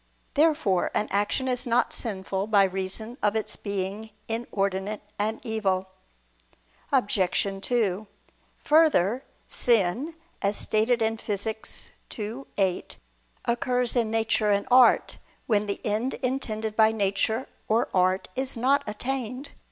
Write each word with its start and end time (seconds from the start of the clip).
Therefore 0.33 0.89
an 0.95 1.07
action 1.11 1.47
is 1.47 1.67
not 1.67 1.93
sinful 1.93 2.47
by 2.47 2.63
reason 2.63 3.19
of 3.21 3.35
its 3.35 3.55
being 3.55 4.09
inordinate 4.27 5.03
and 5.19 5.39
evil. 5.45 5.89
Obj. 6.91 7.19
2: 7.63 8.07
Further, 8.63 9.23
sin, 9.47 10.15
as 10.41 10.57
stated 10.57 11.03
in 11.03 11.17
Phys. 11.17 11.91
ii, 12.17 12.43
8 12.57 12.97
occurs 13.45 13.95
in 13.95 14.09
nature 14.09 14.49
and 14.49 14.67
art, 14.71 15.19
when 15.45 15.67
the 15.67 15.79
end 15.85 16.15
intended 16.15 16.75
by 16.75 16.91
nature 16.91 17.47
or 17.67 17.87
art 17.93 18.27
is 18.35 18.57
not 18.57 18.83
attained. 18.87 19.51